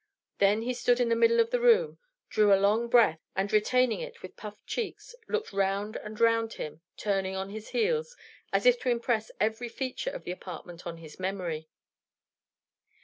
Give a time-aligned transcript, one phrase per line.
[0.39, 3.99] Then he stood in the middle of the room, drew a long breath, and retaining
[3.99, 8.17] it with puffed cheeks, looked round and round him, turning on his heels,
[8.51, 11.69] as if to impress every feature of the apartment on his memory.